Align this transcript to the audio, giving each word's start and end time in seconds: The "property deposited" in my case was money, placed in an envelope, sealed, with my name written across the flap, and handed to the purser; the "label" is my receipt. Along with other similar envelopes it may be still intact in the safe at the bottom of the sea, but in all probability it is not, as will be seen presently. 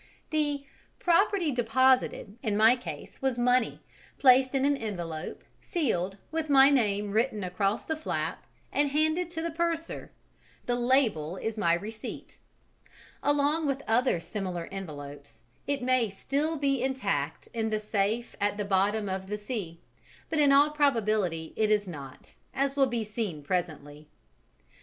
The 0.31 0.65
"property 0.97 1.51
deposited" 1.51 2.39
in 2.41 2.57
my 2.57 2.75
case 2.75 3.21
was 3.21 3.37
money, 3.37 3.81
placed 4.17 4.55
in 4.55 4.65
an 4.65 4.75
envelope, 4.75 5.43
sealed, 5.61 6.17
with 6.31 6.49
my 6.49 6.71
name 6.71 7.11
written 7.11 7.43
across 7.43 7.85
the 7.85 7.95
flap, 7.95 8.47
and 8.71 8.89
handed 8.89 9.29
to 9.29 9.43
the 9.43 9.51
purser; 9.51 10.09
the 10.65 10.73
"label" 10.73 11.35
is 11.37 11.55
my 11.55 11.75
receipt. 11.75 12.39
Along 13.21 13.67
with 13.67 13.83
other 13.87 14.19
similar 14.19 14.67
envelopes 14.71 15.43
it 15.67 15.83
may 15.83 16.07
be 16.07 16.11
still 16.15 16.59
intact 16.59 17.47
in 17.53 17.69
the 17.69 17.79
safe 17.79 18.35
at 18.41 18.57
the 18.57 18.65
bottom 18.65 19.07
of 19.07 19.27
the 19.27 19.37
sea, 19.37 19.81
but 20.31 20.39
in 20.39 20.51
all 20.51 20.71
probability 20.71 21.53
it 21.55 21.69
is 21.69 21.87
not, 21.87 22.33
as 22.55 22.75
will 22.75 22.87
be 22.87 23.03
seen 23.03 23.43
presently. 23.43 24.07